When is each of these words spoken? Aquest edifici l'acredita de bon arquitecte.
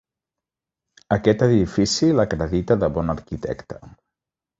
Aquest 1.17 1.43
edifici 1.47 2.09
l'acredita 2.21 2.79
de 2.85 2.89
bon 2.97 3.15
arquitecte. 3.15 3.79